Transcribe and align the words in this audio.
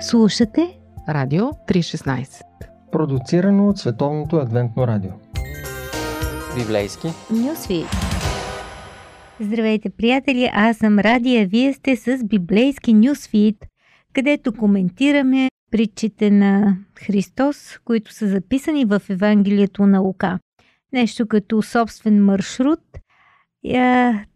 Слушате 0.00 0.78
Радио 1.08 1.44
316 1.44 2.42
Продуцирано 2.92 3.68
от 3.68 3.78
Световното 3.78 4.36
адвентно 4.36 4.86
радио 4.86 5.10
Библейски 6.58 7.08
Нюсвит 7.30 7.86
Здравейте, 9.40 9.90
приятели! 9.90 10.50
Аз 10.52 10.76
съм 10.76 10.98
Радия. 10.98 11.46
Вие 11.46 11.72
сте 11.72 11.96
с 11.96 12.24
Библейски 12.24 12.94
Нюсфит, 12.94 13.66
където 14.12 14.52
коментираме 14.52 15.48
притчите 15.70 16.30
на 16.30 16.76
Христос, 16.98 17.78
които 17.84 18.12
са 18.12 18.28
записани 18.28 18.84
в 18.84 19.02
Евангелието 19.08 19.86
на 19.86 20.00
Лука. 20.00 20.38
Нещо 20.92 21.26
като 21.26 21.62
собствен 21.62 22.24
маршрут, 22.24 22.80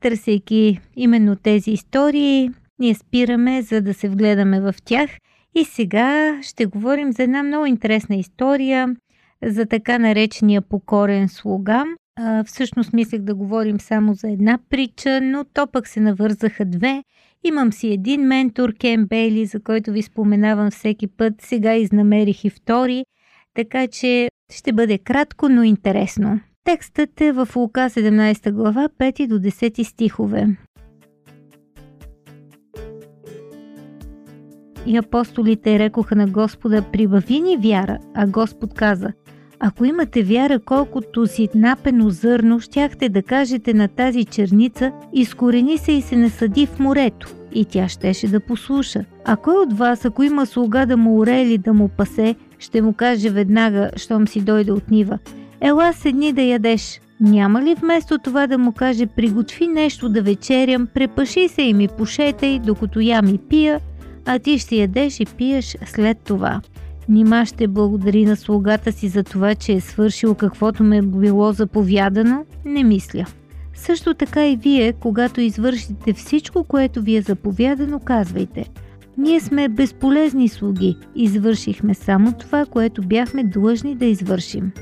търсейки 0.00 0.80
именно 0.96 1.36
тези 1.36 1.70
истории, 1.70 2.50
ние 2.78 2.94
спираме, 2.94 3.62
за 3.62 3.80
да 3.80 3.94
се 3.94 4.08
вгледаме 4.08 4.60
в 4.60 4.74
тях. 4.84 5.10
И 5.54 5.64
сега 5.64 6.38
ще 6.42 6.66
говорим 6.66 7.12
за 7.12 7.22
една 7.22 7.42
много 7.42 7.66
интересна 7.66 8.16
история 8.16 8.96
за 9.44 9.66
така 9.66 9.98
наречения 9.98 10.62
покорен 10.62 11.28
слуга. 11.28 11.84
А, 12.16 12.44
всъщност 12.44 12.92
мислех 12.92 13.20
да 13.20 13.34
говорим 13.34 13.80
само 13.80 14.14
за 14.14 14.30
една 14.30 14.58
притча, 14.70 15.20
но 15.20 15.44
то 15.44 15.66
пък 15.66 15.88
се 15.88 16.00
навързаха 16.00 16.64
две. 16.64 17.02
Имам 17.44 17.72
си 17.72 17.88
един 17.88 18.20
ментор, 18.20 18.72
Кен 18.74 19.06
Бейли, 19.06 19.46
за 19.46 19.62
който 19.62 19.92
ви 19.92 20.02
споменавам 20.02 20.70
всеки 20.70 21.06
път. 21.06 21.34
Сега 21.40 21.74
изнамерих 21.74 22.44
и 22.44 22.50
втори, 22.50 23.04
така 23.54 23.86
че 23.86 24.28
ще 24.52 24.72
бъде 24.72 24.98
кратко, 24.98 25.48
но 25.48 25.62
интересно. 25.62 26.40
Текстът 26.64 27.20
е 27.20 27.32
в 27.32 27.48
Лука 27.56 27.80
17 27.80 28.52
глава, 28.52 28.88
5 28.98 29.26
до 29.26 29.34
10 29.34 29.82
стихове. 29.82 30.46
И 34.86 34.96
апостолите 34.96 35.78
рекоха 35.78 36.16
на 36.16 36.26
Господа, 36.26 36.82
прибави 36.92 37.40
ни 37.40 37.56
вяра, 37.56 37.98
а 38.14 38.26
Господ 38.26 38.74
каза, 38.74 39.12
ако 39.62 39.84
имате 39.84 40.22
вяра 40.22 40.58
колкото 40.58 41.26
си 41.26 41.48
напено 41.54 42.10
зърно, 42.10 42.60
щяхте 42.60 43.08
да 43.08 43.22
кажете 43.22 43.74
на 43.74 43.88
тази 43.88 44.24
черница, 44.24 44.92
изкорени 45.12 45.78
се 45.78 45.92
и 45.92 46.02
се 46.02 46.16
насъди 46.16 46.66
в 46.66 46.78
морето. 46.78 47.28
И 47.52 47.64
тя 47.64 47.88
щеше 47.88 48.28
да 48.28 48.40
послуша. 48.40 49.04
А 49.24 49.36
кой 49.36 49.54
от 49.54 49.72
вас, 49.72 50.04
ако 50.04 50.22
има 50.22 50.46
слуга 50.46 50.86
да 50.86 50.96
му 50.96 51.18
уре 51.18 51.42
или 51.42 51.58
да 51.58 51.72
му 51.72 51.88
пасе, 51.88 52.34
ще 52.58 52.82
му 52.82 52.92
каже 52.92 53.30
веднага, 53.30 53.90
щом 53.96 54.28
си 54.28 54.40
дойде 54.40 54.72
от 54.72 54.90
нива. 54.90 55.18
Ела 55.60 55.92
седни 55.92 56.32
да 56.32 56.42
ядеш. 56.42 57.00
Няма 57.20 57.62
ли 57.62 57.74
вместо 57.74 58.18
това 58.18 58.46
да 58.46 58.58
му 58.58 58.72
каже 58.72 59.06
приготви 59.06 59.66
нещо 59.66 60.08
да 60.08 60.22
вечерям, 60.22 60.86
препаши 60.86 61.48
се 61.48 61.62
и 61.62 61.74
ми 61.74 61.88
пошетай, 61.88 62.58
докато 62.58 63.00
ям 63.00 63.28
и 63.28 63.38
пия, 63.38 63.80
а 64.32 64.38
ти 64.38 64.58
ще 64.58 64.76
ядеш 64.76 65.20
и 65.20 65.24
пиеш 65.24 65.76
след 65.86 66.18
това. 66.18 66.60
Нима 67.08 67.46
ще 67.46 67.68
благодари 67.68 68.24
на 68.24 68.36
слугата 68.36 68.92
си 68.92 69.08
за 69.08 69.22
това, 69.22 69.54
че 69.54 69.72
е 69.72 69.80
свършил 69.80 70.34
каквото 70.34 70.82
ме 70.82 71.02
било 71.02 71.52
заповядано? 71.52 72.44
Не 72.64 72.84
мисля. 72.84 73.26
Също 73.74 74.14
така 74.14 74.48
и 74.48 74.56
вие, 74.56 74.92
когато 74.92 75.40
извършите 75.40 76.12
всичко, 76.12 76.64
което 76.64 77.02
ви 77.02 77.16
е 77.16 77.22
заповядано, 77.22 78.00
казвайте 78.00 78.70
ние 79.18 79.40
сме 79.40 79.68
безполезни 79.68 80.48
слуги. 80.48 80.96
Извършихме 81.14 81.94
само 81.94 82.32
това, 82.32 82.66
което 82.66 83.02
бяхме 83.02 83.44
длъжни 83.44 83.94
да 83.94 84.04
извършим. 84.04 84.72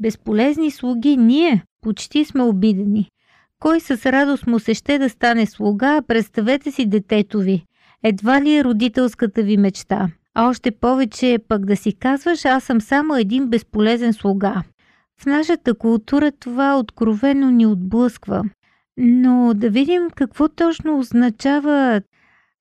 Безполезни 0.00 0.70
слуги 0.70 1.16
ние 1.16 1.64
почти 1.80 2.24
сме 2.24 2.42
обидени. 2.42 3.08
Кой 3.60 3.80
с 3.80 4.12
радост 4.12 4.46
му 4.46 4.58
се 4.58 4.74
ще 4.74 4.98
да 4.98 5.08
стане 5.08 5.46
слуга, 5.46 6.02
представете 6.08 6.70
си 6.70 6.86
детето 6.86 7.38
ви. 7.38 7.64
Едва 8.02 8.40
ли 8.40 8.56
е 8.56 8.64
родителската 8.64 9.42
ви 9.42 9.56
мечта. 9.56 10.08
А 10.34 10.48
още 10.48 10.70
повече 10.70 11.38
пък 11.48 11.66
да 11.66 11.76
си 11.76 11.92
казваш, 11.92 12.44
аз 12.44 12.64
съм 12.64 12.80
само 12.80 13.16
един 13.16 13.48
безполезен 13.48 14.12
слуга. 14.12 14.62
В 15.20 15.26
нашата 15.26 15.74
култура 15.74 16.32
това 16.32 16.78
откровено 16.78 17.50
ни 17.50 17.66
отблъсква. 17.66 18.44
Но 18.96 19.54
да 19.54 19.70
видим 19.70 20.02
какво 20.14 20.48
точно 20.48 20.98
означава 20.98 22.02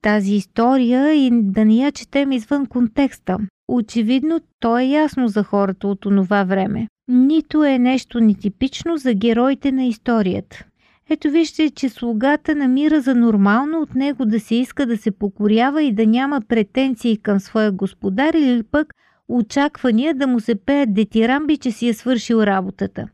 тази 0.01 0.33
история 0.33 1.13
и 1.13 1.29
да 1.33 1.65
не 1.65 1.75
я 1.75 1.91
четем 1.91 2.31
извън 2.31 2.65
контекста. 2.65 3.37
Очевидно, 3.67 4.39
то 4.59 4.77
е 4.77 4.83
ясно 4.83 5.27
за 5.27 5.43
хората 5.43 5.87
от 5.87 6.05
онова 6.05 6.43
време. 6.43 6.87
Нито 7.07 7.63
е 7.63 7.79
нещо 7.79 8.19
нетипично 8.19 8.97
за 8.97 9.13
героите 9.13 9.71
на 9.71 9.85
историята. 9.85 10.65
Ето 11.11 11.29
вижте, 11.29 11.69
че 11.69 11.89
слугата 11.89 12.55
намира 12.55 13.01
за 13.01 13.15
нормално 13.15 13.81
от 13.81 13.95
него 13.95 14.25
да 14.25 14.39
се 14.39 14.55
иска 14.55 14.85
да 14.85 14.97
се 14.97 15.11
покорява 15.11 15.83
и 15.83 15.91
да 15.91 16.05
няма 16.05 16.41
претенции 16.47 17.17
към 17.17 17.39
своя 17.39 17.71
господар 17.71 18.33
или 18.33 18.63
пък 18.63 18.93
очаквания 19.29 20.13
да 20.13 20.27
му 20.27 20.39
се 20.39 20.55
пеят 20.55 20.93
детирамби, 20.93 21.57
че 21.57 21.71
си 21.71 21.87
е 21.87 21.93
свършил 21.93 22.35
работата. 22.35 23.07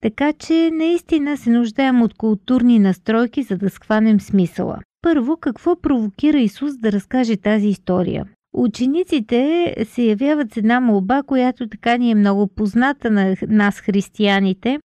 Така 0.00 0.32
че 0.32 0.70
наистина 0.72 1.36
се 1.36 1.50
нуждаем 1.50 2.02
от 2.02 2.14
културни 2.14 2.78
настройки, 2.78 3.42
за 3.42 3.56
да 3.56 3.70
схванем 3.70 4.20
смисъла. 4.20 4.78
Първо, 5.02 5.36
какво 5.36 5.80
провокира 5.80 6.38
Исус 6.38 6.76
да 6.76 6.92
разкаже 6.92 7.36
тази 7.36 7.68
история? 7.68 8.26
Учениците 8.52 9.74
се 9.84 10.02
явяват 10.02 10.52
с 10.52 10.56
една 10.56 10.80
молба, 10.80 11.22
която 11.22 11.68
така 11.68 11.96
ни 11.96 12.10
е 12.10 12.14
много 12.14 12.46
позната 12.46 13.10
на 13.10 13.36
нас 13.48 13.80
християните, 13.80 14.78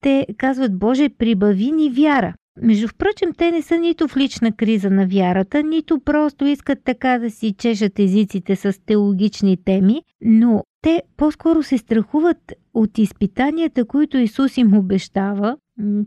те 0.00 0.26
казват, 0.38 0.78
Боже, 0.78 1.08
прибави 1.08 1.72
ни 1.72 1.90
вяра. 1.90 2.34
Между 2.62 2.88
впрочем, 2.88 3.32
те 3.36 3.50
не 3.50 3.62
са 3.62 3.78
нито 3.78 4.08
в 4.08 4.16
лична 4.16 4.52
криза 4.52 4.90
на 4.90 5.06
вярата, 5.06 5.62
нито 5.62 6.00
просто 6.00 6.44
искат 6.44 6.78
така 6.84 7.18
да 7.18 7.30
си 7.30 7.54
чешат 7.58 7.98
езиците 7.98 8.56
с 8.56 8.84
теологични 8.86 9.56
теми, 9.64 10.02
но 10.20 10.64
те 10.82 11.02
по-скоро 11.16 11.62
се 11.62 11.78
страхуват 11.78 12.52
от 12.74 12.98
изпитанията, 12.98 13.84
които 13.84 14.16
Исус 14.16 14.56
им 14.56 14.74
обещава. 14.74 15.56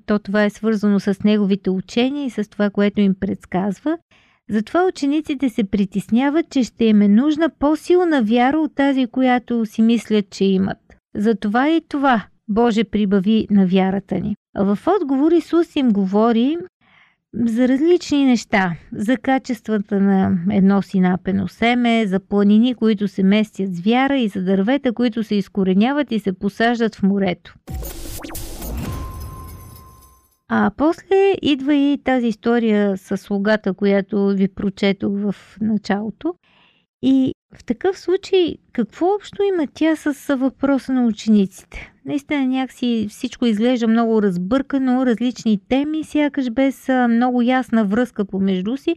То 0.05 0.19
това 0.19 0.43
е 0.43 0.49
свързано 0.49 0.99
с 0.99 1.23
неговите 1.23 1.69
учения 1.69 2.25
и 2.25 2.29
с 2.29 2.49
това, 2.49 2.69
което 2.69 3.01
им 3.01 3.15
предсказва. 3.19 3.97
Затова 4.49 4.85
учениците 4.85 5.49
се 5.49 5.63
притесняват, 5.63 6.49
че 6.49 6.63
ще 6.63 6.85
им 6.85 7.01
е 7.01 7.07
нужна 7.07 7.49
по-силна 7.59 8.23
вяра 8.23 8.59
от 8.59 8.75
тази, 8.75 9.07
която 9.07 9.65
си 9.65 9.81
мислят, 9.81 10.29
че 10.29 10.45
имат. 10.45 10.77
Затова 11.15 11.69
и 11.69 11.81
това 11.89 12.25
Боже, 12.47 12.83
прибави 12.83 13.47
на 13.51 13.65
вярата 13.65 14.19
ни. 14.19 14.35
В 14.55 14.77
отговор 14.87 15.31
Исус 15.31 15.75
им 15.75 15.89
говори 15.89 16.57
за 17.35 17.67
различни 17.67 18.25
неща. 18.25 18.75
За 18.91 19.17
качествата 19.17 19.99
на 19.99 20.37
едно 20.51 20.81
синапено 20.81 21.47
семе, 21.47 22.07
за 22.07 22.19
планини, 22.19 22.75
които 22.75 23.07
се 23.07 23.23
местят 23.23 23.75
с 23.75 23.79
вяра 23.79 24.17
и 24.17 24.27
за 24.27 24.43
дървета, 24.43 24.93
които 24.93 25.23
се 25.23 25.35
изкореняват 25.35 26.11
и 26.11 26.19
се 26.19 26.33
посаждат 26.33 26.95
в 26.95 27.03
морето. 27.03 27.55
А 30.49 30.71
после 30.77 31.33
идва 31.41 31.75
и 31.75 32.01
тази 32.03 32.27
история 32.27 32.97
с 32.97 33.17
слугата, 33.17 33.73
която 33.73 34.27
ви 34.27 34.47
прочетох 34.47 35.11
в 35.15 35.35
началото. 35.61 36.33
И 37.05 37.33
в 37.55 37.63
такъв 37.63 37.99
случай, 37.99 38.55
какво 38.73 39.15
общо 39.15 39.43
има 39.43 39.67
тя 39.73 39.95
с 39.95 40.35
въпроса 40.35 40.93
на 40.93 41.05
учениците? 41.05 41.93
Наистина 42.05 42.47
някакси 42.47 43.07
всичко 43.09 43.45
изглежда 43.45 43.87
много 43.87 44.21
разбъркано, 44.21 45.05
различни 45.05 45.59
теми, 45.69 46.03
сякаш 46.03 46.49
без 46.51 46.89
много 47.09 47.41
ясна 47.41 47.85
връзка 47.85 48.25
помежду 48.25 48.77
си. 48.77 48.95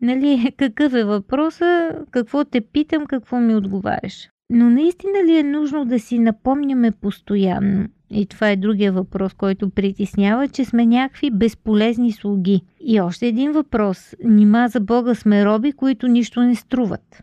Нали, 0.00 0.52
какъв 0.56 0.94
е 0.94 1.04
въпроса, 1.04 1.90
какво 2.10 2.44
те 2.44 2.60
питам, 2.60 3.06
какво 3.06 3.40
ми 3.40 3.54
отговаряш. 3.54 4.28
Но 4.50 4.70
наистина 4.70 5.24
ли 5.24 5.38
е 5.38 5.42
нужно 5.42 5.84
да 5.84 5.98
си 5.98 6.18
напомняме 6.18 6.90
постоянно? 6.90 7.88
И 8.12 8.26
това 8.26 8.50
е 8.50 8.56
другия 8.56 8.92
въпрос, 8.92 9.34
който 9.34 9.70
притеснява, 9.70 10.48
че 10.48 10.64
сме 10.64 10.86
някакви 10.86 11.30
безполезни 11.30 12.12
слуги. 12.12 12.60
И 12.80 13.00
още 13.00 13.26
един 13.26 13.52
въпрос. 13.52 14.14
Нима 14.24 14.68
за 14.68 14.80
Бога 14.80 15.14
сме 15.14 15.44
роби, 15.44 15.72
които 15.72 16.08
нищо 16.08 16.42
не 16.42 16.54
струват 16.54 17.22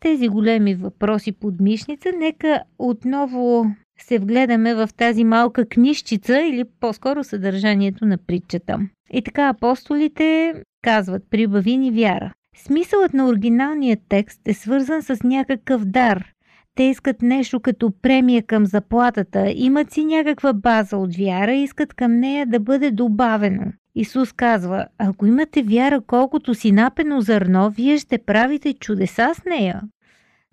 тези 0.00 0.28
големи 0.28 0.74
въпроси 0.74 1.32
под 1.32 1.60
мишница, 1.60 2.08
нека 2.18 2.62
отново 2.78 3.66
се 4.00 4.18
вгледаме 4.18 4.74
в 4.74 4.88
тази 4.96 5.24
малка 5.24 5.68
книжчица 5.68 6.40
или 6.40 6.64
по-скоро 6.80 7.24
съдържанието 7.24 8.06
на 8.06 8.18
притчата. 8.18 8.78
И 9.12 9.22
така 9.22 9.48
апостолите 9.48 10.54
казват 10.82 11.22
прибави 11.30 11.76
ни 11.76 11.90
вяра. 11.90 12.32
Смисълът 12.56 13.14
на 13.14 13.28
оригиналния 13.28 13.96
текст 14.08 14.40
е 14.46 14.54
свързан 14.54 15.02
с 15.02 15.22
някакъв 15.24 15.84
дар. 15.84 16.26
Те 16.74 16.82
искат 16.82 17.22
нещо 17.22 17.60
като 17.60 17.92
премия 18.02 18.42
към 18.42 18.66
заплатата, 18.66 19.52
имат 19.56 19.92
си 19.92 20.04
някаква 20.04 20.52
база 20.52 20.96
от 20.96 21.16
вяра 21.16 21.52
и 21.52 21.62
искат 21.62 21.94
към 21.94 22.12
нея 22.12 22.46
да 22.46 22.60
бъде 22.60 22.90
добавено. 22.90 23.72
Исус 23.94 24.32
казва, 24.32 24.86
ако 24.98 25.26
имате 25.26 25.62
вяра 25.62 26.00
колкото 26.00 26.54
си 26.54 26.72
напено 26.72 27.20
зърно, 27.20 27.70
вие 27.70 27.98
ще 27.98 28.18
правите 28.18 28.74
чудеса 28.74 29.30
с 29.34 29.44
нея. 29.44 29.82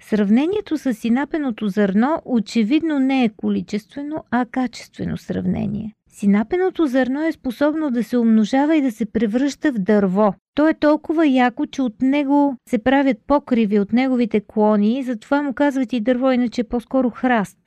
Сравнението 0.02 0.78
с 0.78 0.94
синапеното 0.94 1.68
зърно 1.68 2.22
очевидно 2.26 3.00
не 3.00 3.24
е 3.24 3.30
количествено, 3.30 4.24
а 4.32 4.46
качествено 4.46 5.18
сравнение. 5.18 5.97
Синапеното 6.20 6.88
зърно 6.88 7.24
е 7.24 7.32
способно 7.32 7.92
да 7.92 8.04
се 8.04 8.18
умножава 8.18 8.76
и 8.76 8.82
да 8.82 8.92
се 8.92 9.06
превръща 9.06 9.72
в 9.72 9.78
дърво. 9.80 10.34
То 10.56 10.68
е 10.68 10.74
толкова 10.74 11.28
яко, 11.28 11.66
че 11.66 11.82
от 11.82 12.02
него 12.02 12.56
се 12.70 12.78
правят 12.78 13.18
покриви 13.28 13.80
от 13.80 13.94
неговите 13.94 14.42
клони, 14.48 15.04
затова 15.04 15.42
му 15.42 15.54
казват 15.54 15.94
и 15.94 16.00
дърво, 16.00 16.32
иначе 16.32 16.62
е 16.62 16.64
по-скоро 16.64 17.10
храст. 17.10 17.58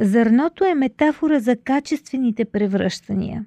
Зърното 0.00 0.64
е 0.64 0.74
метафора 0.74 1.40
за 1.40 1.56
качествените 1.56 2.44
превръщания. 2.44 3.44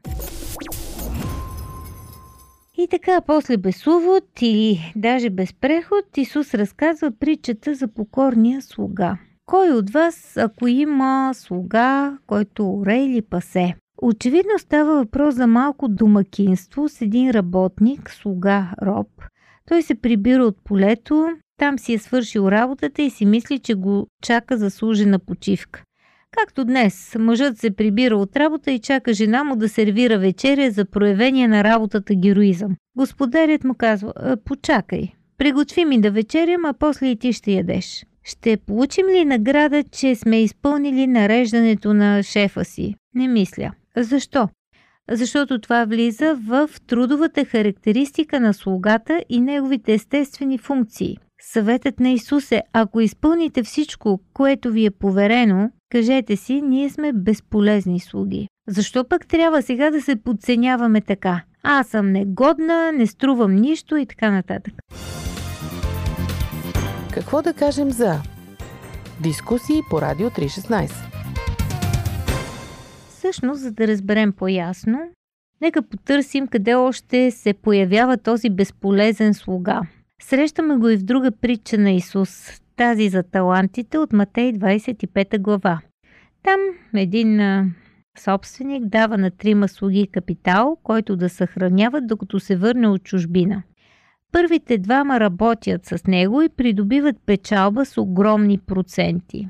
И 2.78 2.88
така, 2.92 3.22
после 3.28 3.58
без 3.58 3.88
увод 3.88 4.42
или 4.42 4.94
даже 4.96 5.30
без 5.30 5.54
преход, 5.54 6.18
Исус 6.18 6.54
разказва 6.54 7.12
притчата 7.20 7.76
за 7.76 7.88
покорния 7.88 8.62
слуга. 8.62 9.18
Кой 9.46 9.70
от 9.70 9.90
вас, 9.90 10.38
ако 10.38 10.68
има 10.68 11.32
слуга, 11.34 12.18
който 12.28 12.70
оре 12.70 12.98
или 12.98 13.22
пасе? 13.22 13.76
Очевидно 14.02 14.52
става 14.60 14.96
въпрос 14.96 15.36
за 15.36 15.48
малко 15.48 15.88
домакинство 15.88 16.90
с 16.90 17.02
един 17.02 17.32
работник, 17.32 18.10
слуга, 18.10 18.72
роб. 18.82 19.08
Той 19.68 19.82
се 19.82 19.96
прибира 19.96 20.44
от 20.44 20.58
полето, 20.64 21.30
там 21.58 21.80
си 21.80 21.94
е 21.94 21.98
свършил 21.98 22.48
работата 22.48 23.02
и 23.02 23.10
си 23.10 23.26
мисли, 23.26 23.60
че 23.60 23.76
го 23.76 24.08
чака 24.24 24.58
заслужена 24.58 25.20
почивка. 25.20 25.84
Както 26.32 26.66
днес, 26.66 27.16
мъжът 27.20 27.58
се 27.58 27.76
прибира 27.76 28.18
от 28.18 28.36
работа 28.38 28.72
и 28.72 28.80
чака 28.80 29.14
жена 29.14 29.44
му 29.44 29.56
да 29.56 29.70
сервира 29.70 30.20
вечеря 30.20 30.72
за 30.72 30.86
проявение 30.86 31.48
на 31.48 31.64
работата 31.64 32.16
героизъм. 32.16 32.76
Господарят 32.98 33.64
му 33.64 33.76
казва, 33.76 34.14
«Е, 34.24 34.36
почакай, 34.36 35.12
приготви 35.38 35.86
ми 35.86 36.02
да 36.02 36.12
вечерям, 36.12 36.66
а 36.66 36.74
после 36.74 37.08
и 37.08 37.16
ти 37.16 37.34
ще 37.34 37.52
ядеш. 37.52 38.06
Ще 38.24 38.58
получим 38.58 39.08
ли 39.08 39.26
награда, 39.26 39.84
че 39.84 40.16
сме 40.16 40.44
изпълнили 40.44 41.08
нареждането 41.08 41.94
на 41.94 42.24
шефа 42.24 42.66
си? 42.66 42.96
Не 43.16 43.28
мисля. 43.28 43.72
Защо? 43.98 44.50
Защото 45.12 45.60
това 45.60 45.86
влиза 45.86 46.36
в 46.48 46.70
трудовата 46.88 47.46
характеристика 47.46 48.40
на 48.40 48.54
слугата 48.54 49.24
и 49.30 49.42
неговите 49.42 49.94
естествени 49.94 50.58
функции. 50.58 51.18
Съветът 51.42 52.00
на 52.00 52.10
Исус 52.10 52.52
е, 52.52 52.64
ако 52.74 53.02
изпълните 53.02 53.64
всичко, 53.64 54.20
което 54.34 54.72
ви 54.72 54.86
е 54.86 54.92
поверено, 54.92 55.72
кажете 55.90 56.36
си, 56.36 56.62
ние 56.62 56.90
сме 56.90 57.14
безполезни 57.14 58.00
слуги. 58.00 58.48
Защо 58.68 59.08
пък 59.08 59.28
трябва 59.28 59.62
сега 59.62 59.92
да 59.92 60.02
се 60.02 60.16
подценяваме 60.16 61.02
така? 61.02 61.42
Аз 61.64 61.88
съм 61.88 62.12
негодна, 62.12 62.92
не 62.92 63.08
струвам 63.08 63.56
нищо 63.56 63.98
и 63.98 64.06
така 64.06 64.32
нататък. 64.32 64.74
Какво 67.14 67.42
да 67.42 67.54
кажем 67.54 67.92
за 67.92 68.22
дискусии 69.24 69.82
по 69.90 70.02
Радио 70.02 70.30
316? 70.30 70.92
Всъщност, 73.32 73.62
за 73.62 73.72
да 73.72 73.88
разберем 73.88 74.32
по-ясно, 74.32 75.00
нека 75.62 75.82
потърсим 75.82 76.48
къде 76.48 76.74
още 76.74 77.32
се 77.32 77.54
появява 77.54 78.18
този 78.18 78.50
безполезен 78.50 79.34
слуга. 79.34 79.82
Срещаме 80.22 80.78
го 80.78 80.90
и 80.90 80.98
в 80.98 81.04
друга 81.04 81.32
притча 81.32 81.78
на 81.78 81.92
Исус, 81.92 82.62
тази 82.76 83.10
за 83.10 83.24
талантите 83.24 83.98
от 83.98 84.14
Матей 84.14 84.54
25 84.54 85.40
глава. 85.40 85.82
Там 86.44 86.60
един 86.96 87.42
собственик 88.20 88.86
дава 88.86 89.18
на 89.18 89.32
трима 89.32 89.68
слуги 89.68 90.08
капитал, 90.08 90.78
който 90.84 91.16
да 91.16 91.30
съхраняват 91.30 92.08
докато 92.08 92.40
се 92.40 92.56
върне 92.56 92.88
от 92.88 93.04
чужбина. 93.04 93.64
Първите 94.32 94.78
двама 94.78 95.20
работят 95.20 95.86
с 95.86 96.08
него 96.08 96.42
и 96.42 96.50
придобиват 96.50 97.16
печалба 97.26 97.86
с 97.86 97.98
огромни 98.02 98.58
проценти. 98.58 99.50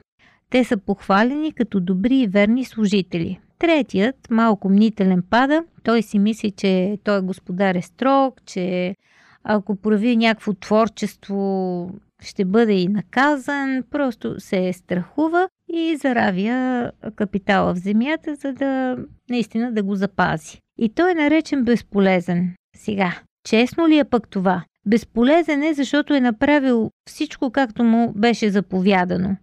Те 0.50 0.64
са 0.64 0.78
похвалени 0.78 1.52
като 1.52 1.80
добри 1.80 2.18
и 2.18 2.28
верни 2.28 2.66
служители. 2.66 3.40
Третият, 3.60 4.16
малко 4.30 4.70
мнителен 4.70 5.24
пада, 5.30 5.64
той 5.84 6.02
си 6.02 6.20
мисли, 6.20 6.52
че 6.52 6.98
той 7.04 7.18
е 7.18 7.22
господар 7.22 7.76
е 7.76 7.82
строг, 7.82 8.42
че 8.46 8.96
ако 9.44 9.76
прояви 9.76 10.18
някакво 10.18 10.54
творчество, 10.54 11.92
ще 12.24 12.46
бъде 12.46 12.74
и 12.74 12.88
наказан, 12.88 13.84
просто 13.92 14.40
се 14.40 14.74
страхува 14.74 15.50
и 15.74 15.96
заравя 15.96 16.92
капитала 17.16 17.74
в 17.74 17.78
земята, 17.78 18.36
за 18.36 18.54
да 18.54 18.98
наистина 19.30 19.72
да 19.72 19.84
го 19.84 19.96
запази. 19.96 20.60
И 20.78 20.90
той 20.90 21.12
е 21.12 21.16
наречен 21.16 21.64
безполезен. 21.64 22.54
Сега, 22.76 23.16
честно 23.44 23.88
ли 23.88 23.98
е 23.98 24.04
пък 24.04 24.30
това? 24.30 24.64
Безполезен 24.86 25.64
е, 25.64 25.74
защото 25.74 26.14
е 26.14 26.22
направил 26.22 26.92
всичко 27.10 27.52
както 27.52 27.84
му 27.84 28.14
беше 28.16 28.50
заповядано. 28.50 29.36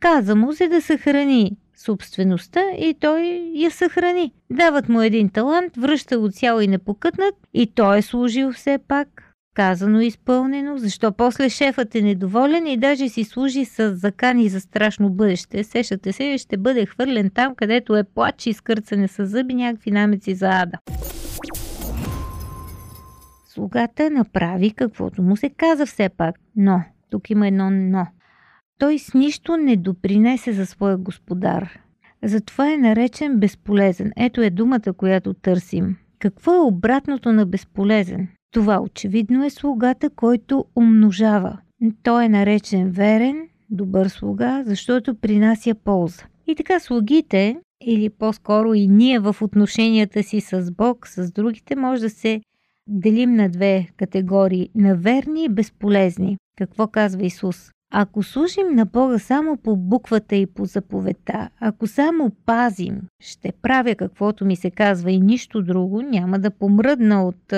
Каза 0.00 0.36
му 0.36 0.52
се 0.52 0.68
да 0.68 0.80
съхрани 0.80 1.56
собствеността 1.82 2.60
и 2.78 2.94
той 3.00 3.20
я 3.54 3.70
съхрани. 3.70 4.32
Дават 4.50 4.88
му 4.88 5.02
един 5.02 5.28
талант, 5.28 5.76
връща 5.76 6.18
го 6.18 6.30
цяло 6.30 6.60
и 6.60 6.68
непокътнат 6.68 7.34
и 7.54 7.66
той 7.74 7.98
е 7.98 8.02
служил 8.02 8.52
все 8.52 8.78
пак. 8.88 9.08
Казано 9.54 10.00
и 10.00 10.06
изпълнено, 10.06 10.78
защо 10.78 11.12
после 11.12 11.48
шефът 11.48 11.94
е 11.94 12.02
недоволен 12.02 12.66
и 12.66 12.76
даже 12.76 13.08
си 13.08 13.24
служи 13.24 13.64
с 13.64 13.94
закани 13.94 14.48
за 14.48 14.60
страшно 14.60 15.10
бъдеще. 15.10 15.64
Сещате 15.64 16.12
се, 16.12 16.38
ще 16.38 16.56
бъде 16.56 16.86
хвърлен 16.86 17.30
там, 17.30 17.54
където 17.54 17.96
е 17.96 18.04
плач 18.04 18.46
и 18.46 18.52
скърцане 18.52 19.08
с 19.08 19.26
зъби 19.26 19.54
някакви 19.54 19.90
намеци 19.90 20.34
за 20.34 20.48
ада. 20.48 20.78
Слугата 23.48 24.10
направи 24.10 24.70
каквото 24.70 25.22
му 25.22 25.36
се 25.36 25.50
каза 25.50 25.86
все 25.86 26.08
пак, 26.08 26.34
но, 26.56 26.82
тук 27.10 27.30
има 27.30 27.48
едно 27.48 27.70
но. 27.70 28.06
Той 28.82 28.98
с 28.98 29.14
нищо 29.14 29.56
не 29.56 29.76
допринесе 29.76 30.52
за 30.52 30.66
своя 30.66 30.96
господар. 30.96 31.80
Затова 32.24 32.72
е 32.72 32.76
наречен 32.76 33.38
безполезен. 33.38 34.12
Ето 34.16 34.42
е 34.42 34.50
думата, 34.50 34.92
която 34.96 35.34
търсим. 35.34 35.96
Какво 36.18 36.54
е 36.54 36.60
обратното 36.60 37.32
на 37.32 37.46
безполезен? 37.46 38.28
Това 38.50 38.80
очевидно 38.80 39.44
е 39.44 39.50
слугата, 39.50 40.10
който 40.10 40.64
умножава. 40.76 41.58
Той 42.02 42.24
е 42.24 42.28
наречен 42.28 42.90
верен, 42.90 43.48
добър 43.70 44.08
слуга, 44.08 44.62
защото 44.66 45.14
принася 45.14 45.74
полза. 45.74 46.22
И 46.46 46.54
така 46.54 46.80
слугите, 46.80 47.56
или 47.86 48.10
по-скоро 48.10 48.74
и 48.74 48.88
ние 48.88 49.18
в 49.18 49.36
отношенията 49.40 50.22
си 50.22 50.40
с 50.40 50.70
Бог, 50.70 51.08
с 51.08 51.32
другите, 51.32 51.76
може 51.76 52.02
да 52.02 52.10
се 52.10 52.40
делим 52.88 53.34
на 53.34 53.48
две 53.48 53.88
категории– 53.96 54.70
на 54.74 54.96
верни 54.96 55.44
и 55.44 55.48
безполезни. 55.48 56.36
Какво 56.56 56.86
казва 56.86 57.26
Исус? 57.26 57.72
Ако 57.94 58.22
служим 58.22 58.66
на 58.74 58.86
Бога 58.86 59.18
само 59.18 59.56
по 59.56 59.76
буквата 59.76 60.36
и 60.36 60.46
по 60.46 60.64
заповедта, 60.64 61.48
ако 61.60 61.86
само 61.86 62.30
пазим, 62.46 63.00
ще 63.20 63.52
правя 63.62 63.94
каквото 63.94 64.44
ми 64.44 64.56
се 64.56 64.70
казва 64.70 65.10
и 65.10 65.20
нищо 65.20 65.62
друго, 65.62 66.02
няма 66.02 66.38
да 66.38 66.50
помръдна 66.50 67.26
от 67.26 67.52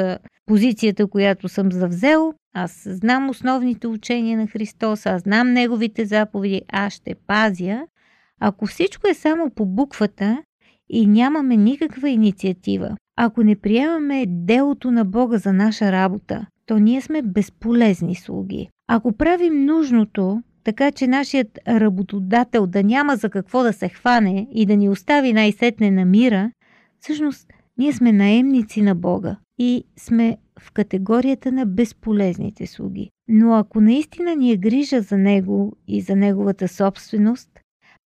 позицията, 0.46 1.06
която 1.06 1.48
съм 1.48 1.72
завзел. 1.72 2.34
Аз 2.54 2.88
знам 2.90 3.30
основните 3.30 3.86
учения 3.86 4.38
на 4.38 4.46
Христос, 4.46 5.06
аз 5.06 5.22
знам 5.22 5.52
Неговите 5.52 6.04
заповеди, 6.04 6.62
аз 6.72 6.92
ще 6.92 7.14
пазя. 7.26 7.82
Ако 8.40 8.66
всичко 8.66 9.08
е 9.08 9.14
само 9.14 9.50
по 9.50 9.66
буквата 9.66 10.42
и 10.88 11.06
нямаме 11.06 11.56
никаква 11.56 12.08
инициатива, 12.08 12.96
ако 13.16 13.42
не 13.42 13.56
приемаме 13.56 14.24
делото 14.28 14.90
на 14.90 15.04
Бога 15.04 15.38
за 15.38 15.52
наша 15.52 15.92
работа, 15.92 16.46
то 16.66 16.78
ние 16.78 17.00
сме 17.00 17.22
безполезни 17.22 18.14
слуги. 18.14 18.68
Ако 18.88 19.12
правим 19.12 19.64
нужното, 19.64 20.42
така 20.64 20.92
че 20.92 21.06
нашият 21.06 21.58
работодател 21.68 22.66
да 22.66 22.82
няма 22.82 23.16
за 23.16 23.30
какво 23.30 23.62
да 23.62 23.72
се 23.72 23.88
хване 23.88 24.46
и 24.52 24.66
да 24.66 24.76
ни 24.76 24.88
остави 24.88 25.32
най-сетне 25.32 25.90
на 25.90 26.04
мира, 26.04 26.50
всъщност 27.00 27.46
ние 27.78 27.92
сме 27.92 28.12
наемници 28.12 28.82
на 28.82 28.94
Бога 28.94 29.36
и 29.58 29.84
сме 29.96 30.36
в 30.60 30.72
категорията 30.72 31.52
на 31.52 31.66
безполезните 31.66 32.66
слуги. 32.66 33.10
Но 33.28 33.54
ако 33.54 33.80
наистина 33.80 34.36
ни 34.36 34.52
е 34.52 34.56
грижа 34.56 35.00
за 35.00 35.18
Него 35.18 35.76
и 35.88 36.00
за 36.00 36.16
Неговата 36.16 36.68
собственост, 36.68 37.50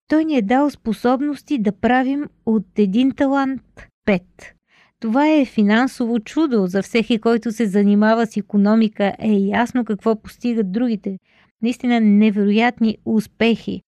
Той 0.08 0.26
ни 0.26 0.38
е 0.38 0.42
дал 0.42 0.70
способности 0.70 1.58
да 1.58 1.72
правим 1.72 2.26
от 2.46 2.66
един 2.78 3.12
талант 3.12 3.62
пет. 4.06 4.57
Това 5.00 5.28
е 5.28 5.46
финансово 5.46 6.20
чудо 6.20 6.68
за 6.68 6.84
всеки, 6.84 7.20
който 7.20 7.52
се 7.52 7.66
занимава 7.66 8.26
с 8.26 8.38
економика. 8.38 9.14
Е 9.20 9.32
ясно 9.32 9.86
какво 9.86 10.22
постигат 10.22 10.72
другите. 10.72 11.18
Наистина 11.62 12.00
невероятни 12.02 12.98
успехи. 13.06 13.82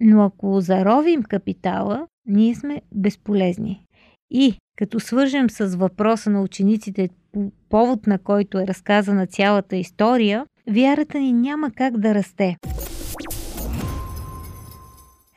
Но 0.00 0.24
ако 0.24 0.60
заровим 0.60 1.22
капитала, 1.22 2.06
ние 2.26 2.54
сме 2.54 2.82
безполезни. 2.94 3.86
И 4.30 4.54
като 4.76 5.00
свържем 5.00 5.50
с 5.50 5.76
въпроса 5.76 6.30
на 6.30 6.42
учениците, 6.42 7.08
по 7.32 7.52
повод 7.68 8.06
на 8.06 8.18
който 8.18 8.58
е 8.58 8.66
разказана 8.66 9.26
цялата 9.26 9.76
история, 9.76 10.46
вярата 10.70 11.18
ни 11.18 11.32
няма 11.32 11.70
как 11.70 11.98
да 11.98 12.14
расте. 12.14 12.56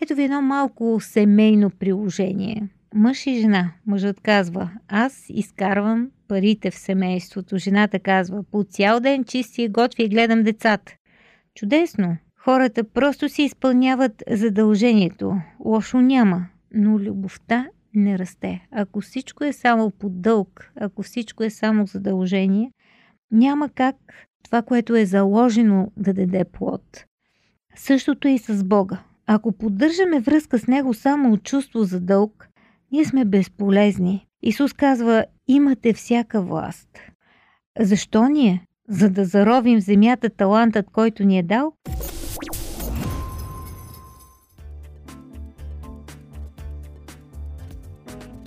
Ето 0.01 0.15
ви 0.15 0.23
едно 0.23 0.41
малко 0.41 0.97
семейно 1.01 1.69
приложение. 1.69 2.69
Мъж 2.97 3.27
и 3.27 3.39
жена. 3.41 3.71
Мъжът 3.87 4.21
казва, 4.21 4.71
аз 4.87 5.25
изкарвам 5.29 6.11
парите 6.27 6.71
в 6.71 6.75
семейството. 6.75 7.57
Жената 7.57 7.99
казва, 7.99 8.43
по 8.51 8.63
цял 8.63 8.99
ден 8.99 9.23
чисти, 9.23 9.67
готви 9.67 10.03
и 10.03 10.09
гледам 10.09 10.43
децата. 10.43 10.93
Чудесно! 11.55 12.17
Хората 12.37 12.83
просто 12.83 13.29
си 13.29 13.43
изпълняват 13.43 14.23
задължението. 14.31 15.37
Лошо 15.65 16.01
няма. 16.01 16.47
Но 16.73 16.99
любовта 16.99 17.67
не 17.93 18.19
расте. 18.19 18.67
Ако 18.71 19.01
всичко 19.01 19.43
е 19.43 19.53
само 19.53 19.91
по 19.91 20.09
дълг, 20.09 20.71
ако 20.75 21.03
всичко 21.03 21.43
е 21.43 21.49
само 21.49 21.85
задължение, 21.87 22.71
няма 23.31 23.69
как 23.69 23.95
това, 24.43 24.61
което 24.61 24.95
е 24.95 25.05
заложено 25.05 25.91
да 25.97 26.13
даде 26.13 26.43
плод. 26.43 27.05
Същото 27.75 28.27
е 28.27 28.31
и 28.31 28.37
с 28.37 28.63
Бога. 28.63 29.03
Ако 29.27 29.51
поддържаме 29.51 30.19
връзка 30.19 30.59
с 30.59 30.67
Него 30.67 30.93
само 30.93 31.33
от 31.33 31.43
чувство 31.43 31.83
за 31.83 31.99
дълг, 31.99 32.49
ние 32.95 33.05
сме 33.05 33.25
безполезни. 33.25 34.25
Исус 34.43 34.73
казва, 34.73 35.25
имате 35.47 35.93
всяка 35.93 36.41
власт. 36.41 36.89
Защо 37.79 38.27
ние? 38.27 38.65
За 38.89 39.09
да 39.09 39.25
заровим 39.25 39.79
в 39.79 39.83
земята 39.83 40.29
талантът, 40.29 40.85
който 40.91 41.23
ни 41.23 41.39
е 41.39 41.43
дал? 41.43 41.73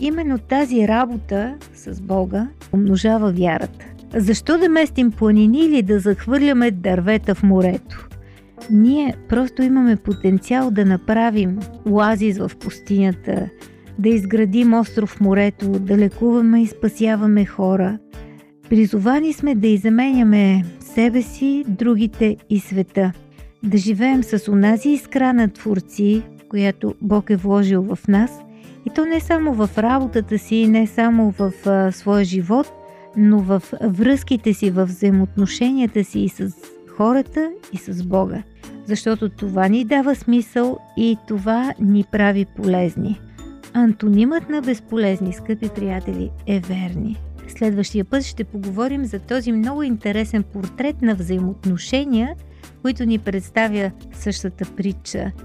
Именно 0.00 0.38
тази 0.38 0.88
работа 0.88 1.56
с 1.74 2.00
Бога 2.00 2.48
умножава 2.72 3.32
вярата. 3.32 3.86
Защо 4.14 4.58
да 4.58 4.68
местим 4.68 5.10
планини 5.10 5.60
или 5.60 5.82
да 5.82 6.00
захвърляме 6.00 6.70
дървета 6.70 7.34
в 7.34 7.42
морето? 7.42 8.08
Ние 8.70 9.14
просто 9.28 9.62
имаме 9.62 9.96
потенциал 9.96 10.70
да 10.70 10.84
направим 10.84 11.58
оазис 11.90 12.38
в 12.38 12.50
пустинята, 12.60 13.48
да 13.98 14.08
изградим 14.08 14.74
остров 14.74 15.20
морето, 15.20 15.70
да 15.70 15.98
лекуваме 15.98 16.62
и 16.62 16.66
спасяваме 16.66 17.44
хора. 17.44 17.98
Призовани 18.68 19.32
сме 19.32 19.54
да 19.54 19.68
изменяме 19.68 20.64
себе 20.80 21.22
си, 21.22 21.64
другите 21.68 22.36
и 22.50 22.60
света. 22.60 23.12
Да 23.62 23.78
живеем 23.78 24.22
с 24.22 24.52
онази 24.52 24.88
искра 24.88 25.32
на 25.32 25.48
творци, 25.48 26.22
която 26.48 26.94
Бог 27.02 27.30
е 27.30 27.36
вложил 27.36 27.82
в 27.82 28.08
нас, 28.08 28.40
и 28.86 28.90
то 28.90 29.04
не 29.04 29.20
само 29.20 29.54
в 29.54 29.70
работата 29.78 30.38
си, 30.38 30.68
не 30.68 30.86
само 30.86 31.30
в 31.30 31.52
а, 31.66 31.92
своя 31.92 32.24
живот, 32.24 32.66
но 33.16 33.38
в 33.38 33.62
връзките 33.82 34.54
си, 34.54 34.70
в 34.70 34.84
взаимоотношенията 34.86 36.04
си 36.04 36.20
и 36.20 36.28
с 36.28 36.52
хората, 36.96 37.50
и 37.72 37.76
с 37.76 38.06
Бога. 38.06 38.42
Защото 38.86 39.28
това 39.28 39.68
ни 39.68 39.84
дава 39.84 40.14
смисъл 40.14 40.78
и 40.96 41.16
това 41.28 41.74
ни 41.80 42.04
прави 42.12 42.44
полезни. 42.56 43.20
Антонимът 43.78 44.48
на 44.48 44.62
безполезни, 44.62 45.32
скъпи 45.32 45.68
приятели, 45.68 46.30
е 46.46 46.60
верни. 46.60 47.16
Следващия 47.48 48.04
път 48.04 48.22
ще 48.22 48.44
поговорим 48.44 49.04
за 49.04 49.18
този 49.18 49.52
много 49.52 49.82
интересен 49.82 50.42
портрет 50.42 51.02
на 51.02 51.14
взаимоотношения, 51.14 52.34
които 52.82 53.04
ни 53.04 53.18
представя 53.18 53.90
същата 54.12 54.64
притча– 54.76 55.32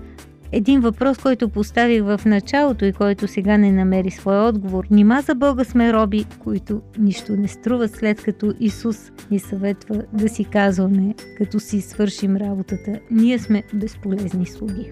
един 0.56 0.80
въпрос, 0.80 1.18
който 1.18 1.50
поставих 1.50 2.04
в 2.04 2.22
началото 2.26 2.86
и 2.86 2.94
който 2.94 3.28
сега 3.28 3.58
не 3.58 3.72
намери 3.72 4.12
своя 4.12 4.44
отговор. 4.44 4.86
Нима 4.92 5.22
за 5.22 5.36
Бога 5.36 5.64
сме 5.64 5.94
роби, 5.94 6.26
които 6.40 6.82
нищо 6.98 7.36
не 7.36 7.48
струват, 7.48 7.92
след 7.92 8.24
като 8.24 8.54
Исус 8.60 9.12
ни 9.32 9.40
съветва 9.40 10.04
да 10.14 10.30
си 10.30 10.46
казваме, 10.46 11.16
като 11.38 11.60
си 11.60 11.82
свършим 11.82 12.36
работата. 12.36 13.00
Ние 13.12 13.40
сме 13.40 13.64
безполезни 13.74 14.46
слуги. 14.46 14.92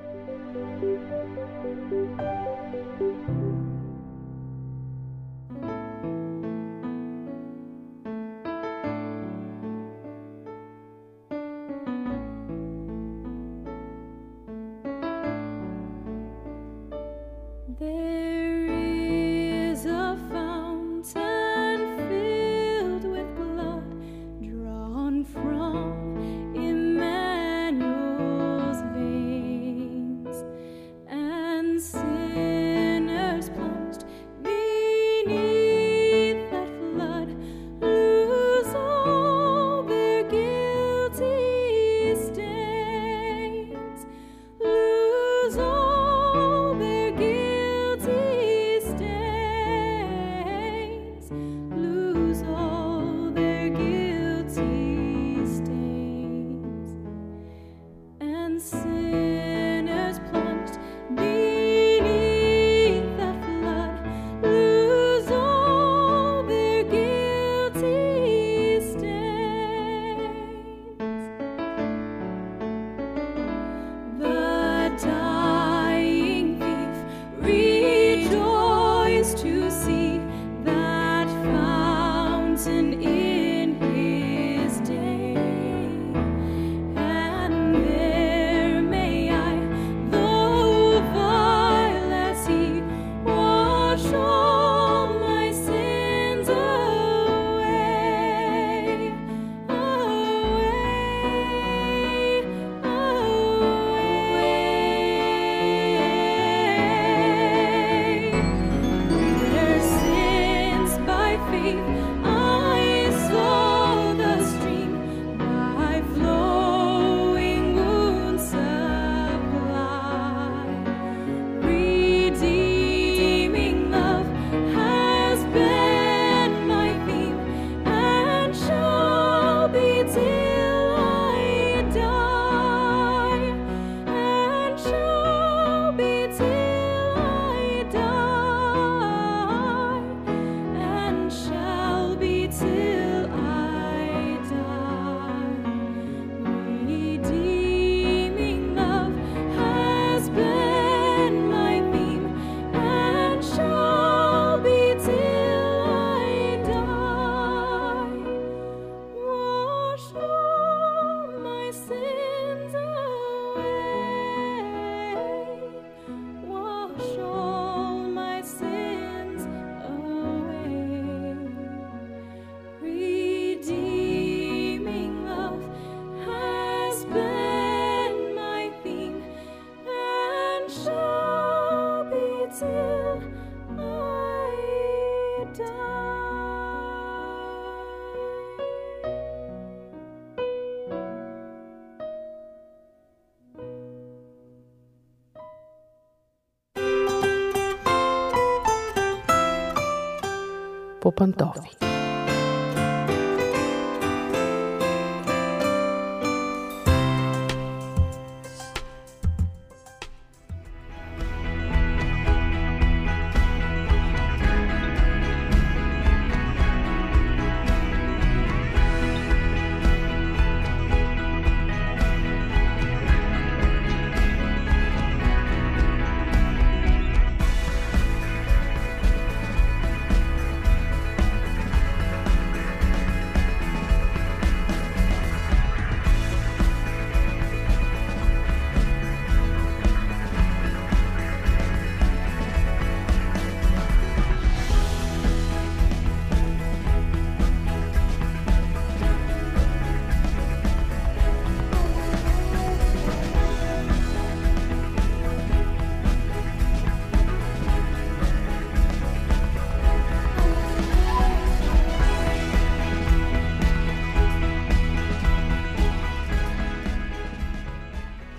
по 201.11 201.80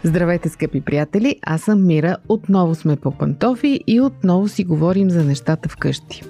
Здравейте, 0.04 0.48
скъпи 0.48 0.80
приятели! 0.80 1.36
Аз 1.42 1.62
съм 1.62 1.86
Мира. 1.86 2.16
Отново 2.28 2.74
сме 2.74 2.96
по 2.96 3.10
пантофи 3.10 3.80
и 3.86 4.00
отново 4.00 4.48
си 4.48 4.64
говорим 4.64 5.10
за 5.10 5.24
нещата 5.24 5.68
вкъщи. 5.68 6.22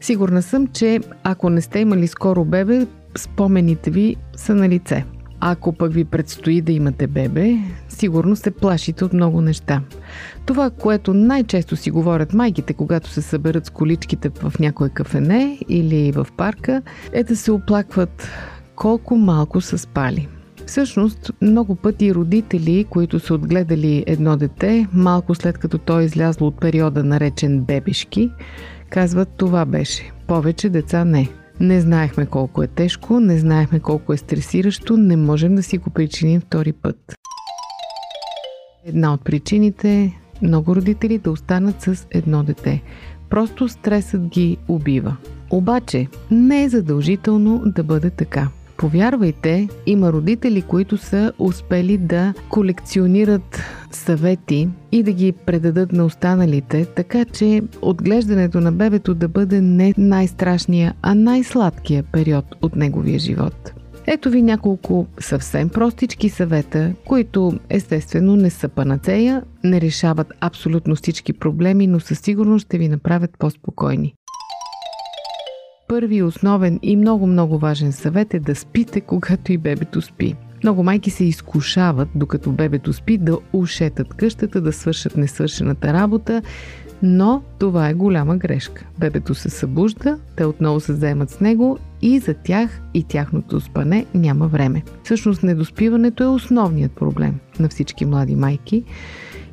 Сигурна 0.00 0.42
съм, 0.42 0.66
че 0.66 1.00
ако 1.22 1.50
не 1.50 1.60
сте 1.60 1.78
имали 1.78 2.06
скоро 2.06 2.44
бебе, 2.44 2.86
спомените 3.16 3.90
ви 3.90 4.16
са 4.36 4.54
на 4.54 4.68
лице. 4.68 5.04
Ако 5.40 5.72
пък 5.72 5.92
ви 5.92 6.04
предстои 6.04 6.60
да 6.60 6.72
имате 6.72 7.06
бебе, 7.06 7.56
сигурно 7.88 8.36
се 8.36 8.50
плашите 8.50 9.04
от 9.04 9.12
много 9.12 9.40
неща. 9.40 9.82
Това, 10.46 10.70
което 10.70 11.14
най-често 11.14 11.76
си 11.76 11.90
говорят 11.90 12.34
майките, 12.34 12.72
когато 12.72 13.10
се 13.10 13.22
съберат 13.22 13.66
с 13.66 13.70
количките 13.70 14.28
в 14.28 14.52
някое 14.60 14.88
кафене 14.88 15.58
или 15.68 16.12
в 16.12 16.26
парка, 16.36 16.82
е 17.12 17.24
да 17.24 17.36
се 17.36 17.52
оплакват 17.52 18.28
колко 18.76 19.16
малко 19.16 19.60
са 19.60 19.78
спали. 19.78 20.28
Всъщност, 20.66 21.32
много 21.42 21.74
пъти 21.74 22.14
родители, 22.14 22.84
които 22.90 23.20
са 23.20 23.34
отгледали 23.34 24.04
едно 24.06 24.36
дете, 24.36 24.86
малко 24.92 25.34
след 25.34 25.58
като 25.58 25.78
то 25.78 26.00
е 26.00 26.04
излязло 26.04 26.46
от 26.46 26.60
периода 26.60 27.04
наречен 27.04 27.60
бебешки, 27.60 28.30
казват 28.90 29.28
това 29.36 29.64
беше. 29.64 30.12
Повече 30.26 30.68
деца 30.68 31.04
не. 31.04 31.28
Не 31.60 31.80
знаехме 31.80 32.26
колко 32.26 32.62
е 32.62 32.66
тежко, 32.66 33.20
не 33.20 33.38
знаехме 33.38 33.80
колко 33.80 34.12
е 34.12 34.16
стресиращо, 34.16 34.96
не 34.96 35.16
можем 35.16 35.54
да 35.54 35.62
си 35.62 35.78
го 35.78 35.90
причиним 35.90 36.40
втори 36.40 36.72
път. 36.72 37.14
Една 38.86 39.14
от 39.14 39.24
причините 39.24 40.12
много 40.42 40.76
родители 40.76 41.18
да 41.18 41.30
останат 41.30 41.82
с 41.82 42.06
едно 42.10 42.42
дете. 42.42 42.82
Просто 43.30 43.68
стресът 43.68 44.26
ги 44.26 44.56
убива. 44.68 45.16
Обаче 45.50 46.06
не 46.30 46.64
е 46.64 46.68
задължително 46.68 47.62
да 47.66 47.82
бъде 47.82 48.10
така. 48.10 48.48
Повярвайте, 48.76 49.68
има 49.86 50.12
родители, 50.12 50.62
които 50.62 50.96
са 50.96 51.32
успели 51.38 51.98
да 51.98 52.34
колекционират 52.48 53.62
съвети 53.90 54.68
и 54.92 55.02
да 55.02 55.12
ги 55.12 55.32
предадат 55.32 55.92
на 55.92 56.04
останалите, 56.04 56.84
така 56.84 57.24
че 57.24 57.62
отглеждането 57.82 58.60
на 58.60 58.72
бебето 58.72 59.14
да 59.14 59.28
бъде 59.28 59.60
не 59.60 59.94
най-страшния, 59.98 60.94
а 61.02 61.14
най-сладкия 61.14 62.02
период 62.02 62.44
от 62.62 62.76
неговия 62.76 63.18
живот. 63.18 63.72
Ето 64.06 64.30
ви 64.30 64.42
няколко 64.42 65.06
съвсем 65.18 65.68
простички 65.68 66.28
съвета, 66.28 66.92
които 67.06 67.52
естествено 67.70 68.36
не 68.36 68.50
са 68.50 68.68
панацея, 68.68 69.42
не 69.64 69.80
решават 69.80 70.32
абсолютно 70.40 70.94
всички 70.96 71.32
проблеми, 71.32 71.86
но 71.86 72.00
със 72.00 72.18
сигурност 72.18 72.66
ще 72.66 72.78
ви 72.78 72.88
направят 72.88 73.30
по-спокойни. 73.38 74.14
Първи 75.94 76.22
основен 76.22 76.78
и 76.82 76.96
много-много 76.96 77.58
важен 77.58 77.92
съвет 77.92 78.34
е 78.34 78.40
да 78.40 78.54
спите, 78.54 79.00
когато 79.00 79.52
и 79.52 79.58
бебето 79.58 80.02
спи. 80.02 80.34
Много 80.62 80.82
майки 80.82 81.10
се 81.10 81.24
изкушават, 81.24 82.08
докато 82.14 82.52
бебето 82.52 82.92
спи, 82.92 83.18
да 83.18 83.38
ушетат 83.52 84.14
къщата, 84.14 84.60
да 84.60 84.72
свършат 84.72 85.16
несвършената 85.16 85.92
работа, 85.92 86.42
но 87.02 87.42
това 87.58 87.88
е 87.88 87.94
голяма 87.94 88.36
грешка. 88.36 88.86
Бебето 88.98 89.34
се 89.34 89.50
събужда, 89.50 90.18
те 90.36 90.44
отново 90.44 90.80
се 90.80 90.92
заемат 90.92 91.30
с 91.30 91.40
него 91.40 91.78
и 92.02 92.18
за 92.18 92.34
тях 92.34 92.80
и 92.94 93.02
тяхното 93.02 93.60
спане 93.60 94.06
няма 94.14 94.48
време. 94.48 94.82
Всъщност 95.04 95.42
недоспиването 95.42 96.22
е 96.22 96.26
основният 96.26 96.92
проблем 96.92 97.34
на 97.60 97.68
всички 97.68 98.06
млади 98.06 98.34
майки. 98.34 98.84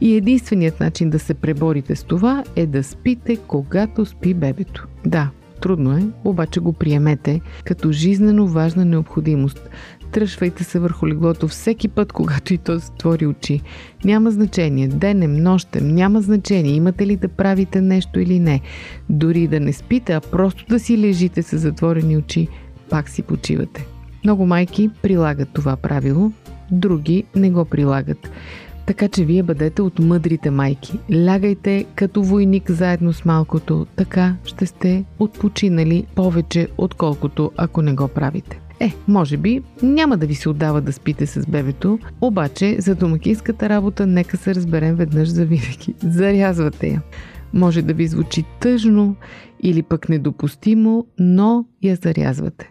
И 0.02 0.16
единственият 0.16 0.80
начин 0.80 1.10
да 1.10 1.20
се 1.20 1.34
преборите 1.34 1.96
с 1.96 2.04
това 2.04 2.44
е 2.56 2.66
да 2.66 2.84
спите, 2.84 3.38
когато 3.48 4.06
спи 4.06 4.34
бебето. 4.34 4.88
Да, 5.06 5.30
Трудно 5.62 5.98
е, 5.98 6.04
обаче 6.24 6.60
го 6.60 6.74
приемете 6.74 7.42
като 7.64 7.92
жизнено 7.92 8.48
важна 8.48 8.86
необходимост. 8.86 9.70
Тръшвайте 10.12 10.64
се 10.64 10.80
върху 10.80 11.08
леглото 11.08 11.48
всеки 11.48 11.88
път, 11.88 12.14
когато 12.14 12.54
и 12.54 12.58
то 12.58 12.78
затвори 12.78 13.28
очи. 13.28 13.62
Няма 14.06 14.32
значение, 14.32 14.88
денем, 14.88 15.44
нощем, 15.44 15.88
няма 15.88 16.22
значение, 16.22 16.72
имате 16.72 17.08
ли 17.08 17.16
да 17.16 17.28
правите 17.28 17.82
нещо 17.82 18.20
или 18.20 18.40
не. 18.40 18.62
Дори 19.10 19.48
да 19.48 19.60
не 19.60 19.74
спите, 19.74 20.14
а 20.14 20.22
просто 20.22 20.66
да 20.70 20.80
си 20.80 20.98
лежите 20.98 21.44
с 21.44 21.58
затворени 21.58 22.18
очи, 22.18 22.48
пак 22.90 23.10
си 23.10 23.22
почивате. 23.22 23.86
Много 24.24 24.46
майки 24.46 24.90
прилагат 25.02 25.50
това 25.54 25.76
правило, 25.76 26.32
други 26.72 27.24
не 27.36 27.52
го 27.52 27.66
прилагат. 27.66 28.30
Така 28.92 29.08
че 29.08 29.26
вие 29.26 29.44
бъдете 29.44 29.82
от 29.82 30.00
мъдрите 30.00 30.52
майки. 30.52 31.00
Лягайте 31.26 31.86
като 31.96 32.24
войник 32.24 32.72
заедно 32.72 33.14
с 33.14 33.26
малкото, 33.26 33.88
така 33.96 34.36
ще 34.44 34.66
сте 34.66 35.06
отпочинали 35.20 36.06
повече, 36.16 36.68
отколкото 36.78 37.52
ако 37.58 37.82
не 37.82 37.94
го 37.94 38.08
правите. 38.08 38.60
Е, 38.80 38.94
може 39.08 39.38
би 39.38 39.62
няма 39.84 40.18
да 40.18 40.26
ви 40.26 40.36
се 40.36 40.50
отдава 40.50 40.82
да 40.82 40.94
спите 40.94 41.26
с 41.26 41.46
бебето, 41.48 42.00
обаче 42.22 42.76
за 42.80 42.96
домакинската 42.96 43.70
работа 43.70 44.08
нека 44.08 44.38
се 44.38 44.56
разберем 44.56 44.96
веднъж 44.96 45.30
за 45.30 45.46
винаги. 45.46 45.96
Зарязвате 46.04 46.88
я. 46.88 47.02
Може 47.54 47.82
да 47.82 47.94
ви 47.94 48.08
звучи 48.08 48.44
тъжно 48.60 49.16
или 49.64 49.84
пък 49.84 50.10
недопустимо, 50.10 51.06
но 51.20 51.66
я 51.84 51.96
зарязвате. 51.96 52.70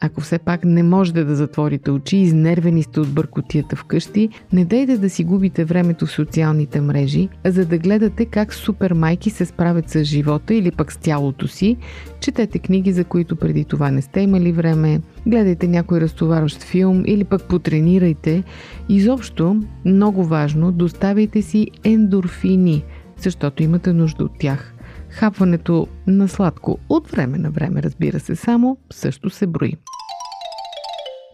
Ако 0.00 0.20
все 0.20 0.38
пак 0.38 0.64
не 0.64 0.82
можете 0.82 1.24
да 1.24 1.36
затворите 1.36 1.90
очи, 1.90 2.16
изнервени 2.16 2.82
сте 2.82 3.00
от 3.00 3.08
бъркотията 3.08 3.76
вкъщи, 3.76 4.28
не 4.52 4.64
дейте 4.64 4.98
да 4.98 5.10
си 5.10 5.24
губите 5.24 5.64
времето 5.64 6.06
в 6.06 6.10
социалните 6.10 6.80
мрежи, 6.80 7.28
за 7.44 7.66
да 7.66 7.78
гледате 7.78 8.24
как 8.24 8.54
супермайки 8.54 9.30
се 9.30 9.44
справят 9.44 9.90
с 9.90 10.04
живота 10.04 10.54
или 10.54 10.70
пък 10.70 10.92
с 10.92 10.96
тялото 10.96 11.48
си, 11.48 11.76
четете 12.20 12.58
книги, 12.58 12.92
за 12.92 13.04
които 13.04 13.36
преди 13.36 13.64
това 13.64 13.90
не 13.90 14.02
сте 14.02 14.20
имали 14.20 14.52
време, 14.52 15.00
гледайте 15.26 15.68
някой 15.68 16.00
разтоварващ 16.00 16.62
филм 16.62 17.02
или 17.06 17.24
пък 17.24 17.48
потренирайте. 17.48 18.42
Изобщо, 18.88 19.60
много 19.84 20.24
важно, 20.24 20.72
доставяйте 20.72 21.42
си 21.42 21.70
ендорфини, 21.84 22.84
защото 23.18 23.62
имате 23.62 23.92
нужда 23.92 24.24
от 24.24 24.38
тях. 24.38 24.75
Хапването 25.16 25.86
на 26.06 26.28
сладко 26.28 26.78
от 26.88 27.10
време 27.10 27.38
на 27.38 27.50
време, 27.50 27.82
разбира 27.82 28.20
се, 28.20 28.36
само 28.36 28.78
също 28.92 29.30
се 29.30 29.46
брои. 29.46 29.76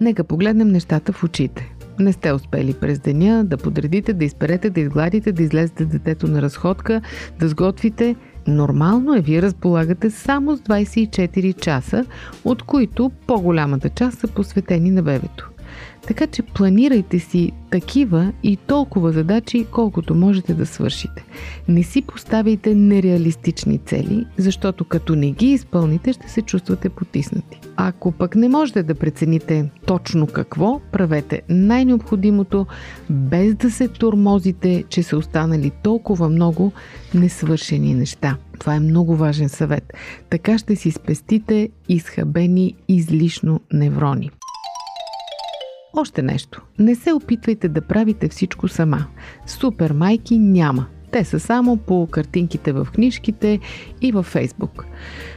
Нека 0.01 0.25
погледнем 0.25 0.69
нещата 0.69 1.13
в 1.13 1.25
очите. 1.25 1.75
Не 1.99 2.13
сте 2.13 2.33
успели 2.33 2.75
през 2.75 2.99
деня 2.99 3.45
да 3.45 3.57
подредите, 3.57 4.13
да 4.13 4.25
изперете, 4.25 4.71
да 4.71 4.81
изгладите, 4.81 5.33
да 5.33 5.43
излезете 5.43 5.85
детето 5.85 6.29
на 6.29 6.43
разходка, 6.43 7.01
да 7.41 7.49
сготвите. 7.49 8.17
Нормално 8.47 9.15
е, 9.15 9.21
вие 9.21 9.43
разполагате 9.43 10.11
само 10.11 10.57
с 10.57 10.61
24 10.61 11.61
часа, 11.61 12.05
от 12.45 12.63
които 12.63 13.11
по-голямата 13.27 13.89
част 13.89 14.19
са 14.19 14.29
посветени 14.29 14.91
на 14.91 15.03
бебето. 15.03 15.52
Така 16.07 16.27
че 16.27 16.43
планирайте 16.43 17.19
си 17.19 17.53
такива 17.71 18.33
и 18.43 18.57
толкова 18.57 19.13
задачи, 19.13 19.67
колкото 19.71 20.15
можете 20.15 20.55
да 20.55 20.67
свършите. 20.67 21.25
Не 21.69 21.83
си 21.83 22.03
поставяйте 22.03 22.75
нереалистични 22.75 23.79
цели, 23.79 24.27
защото 24.37 24.85
като 24.85 25.15
не 25.15 25.31
ги 25.31 25.47
изпълните, 25.47 26.13
ще 26.13 26.29
се 26.29 26.43
чувствате 26.43 26.89
потиснати. 26.89 27.61
Ако 27.77 28.13
пък 28.13 28.37
не 28.37 28.49
можете 28.49 28.83
да 28.83 28.95
прецените 28.95 29.71
точно 29.87 30.27
какво, 30.27 30.81
правете 30.93 31.43
най-необходимото, 31.49 32.67
без 33.11 33.55
да 33.55 33.71
се 33.71 33.89
тормозите, 33.89 34.85
че 34.89 35.03
са 35.03 35.17
останали 35.17 35.71
толкова 35.83 36.29
много 36.29 36.73
несвършени 37.15 37.95
неща. 37.95 38.37
Това 38.59 38.75
е 38.75 38.81
много 38.81 39.17
важен 39.17 39.49
съвет. 39.49 39.93
Така 40.31 40.59
ще 40.59 40.77
си 40.77 40.91
спестите 40.91 41.69
изхабени 41.89 42.75
излишно 42.89 43.61
неврони. 43.73 44.31
Още 45.97 46.23
нещо. 46.23 46.63
Не 46.79 46.95
се 46.95 47.13
опитвайте 47.13 47.69
да 47.69 47.81
правите 47.81 48.29
всичко 48.29 48.69
сама. 48.69 49.07
Супер 49.47 49.93
майки 49.93 50.39
няма. 50.39 50.87
Те 51.13 51.25
са 51.25 51.41
само 51.41 51.77
по 51.77 52.07
картинките 52.07 52.73
в 52.73 52.89
книжките 52.95 53.61
и 54.01 54.13
във 54.13 54.27
Фейсбук. 54.27 54.85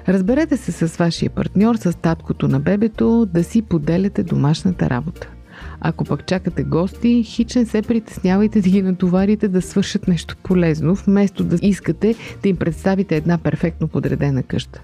Разберете 0.07 0.57
се 0.57 0.71
с 0.71 0.97
вашия 0.97 1.29
партньор, 1.29 1.75
с 1.75 1.97
таткото 1.97 2.47
на 2.47 2.59
бебето, 2.59 3.25
да 3.25 3.43
си 3.43 3.61
поделяте 3.61 4.23
домашната 4.23 4.89
работа. 4.89 5.34
Ако 5.81 6.03
пък 6.03 6.25
чакате 6.25 6.63
гости, 6.63 7.23
хич 7.23 7.55
не 7.55 7.65
се 7.65 7.81
притеснявайте 7.81 8.61
да 8.61 8.69
ги 8.69 8.81
натоварите 8.81 9.47
да 9.47 9.61
свършат 9.61 10.07
нещо 10.07 10.35
полезно, 10.43 10.95
вместо 10.95 11.43
да 11.43 11.57
искате 11.61 12.15
да 12.43 12.49
им 12.49 12.57
представите 12.57 13.15
една 13.15 13.37
перфектно 13.37 13.87
подредена 13.87 14.43
къща. 14.43 14.81